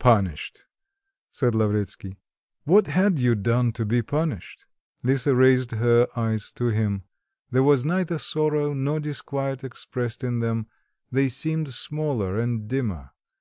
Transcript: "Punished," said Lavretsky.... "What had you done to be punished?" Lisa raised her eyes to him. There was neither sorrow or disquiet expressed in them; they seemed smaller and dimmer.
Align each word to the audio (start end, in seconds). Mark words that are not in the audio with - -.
"Punished," 0.00 0.64
said 1.30 1.54
Lavretsky.... 1.54 2.18
"What 2.64 2.88
had 2.88 3.20
you 3.20 3.36
done 3.36 3.70
to 3.74 3.84
be 3.84 4.02
punished?" 4.02 4.66
Lisa 5.04 5.32
raised 5.32 5.70
her 5.70 6.08
eyes 6.16 6.50
to 6.56 6.70
him. 6.70 7.04
There 7.52 7.62
was 7.62 7.84
neither 7.84 8.18
sorrow 8.18 8.74
or 8.76 8.98
disquiet 8.98 9.62
expressed 9.62 10.24
in 10.24 10.40
them; 10.40 10.66
they 11.12 11.28
seemed 11.28 11.72
smaller 11.72 12.36
and 12.36 12.66
dimmer. 12.66 13.10